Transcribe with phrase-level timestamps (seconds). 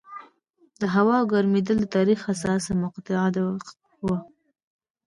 [0.81, 3.29] د هوا ګرمېدل د تاریخ حساسه مقطعه
[4.05, 4.17] وه.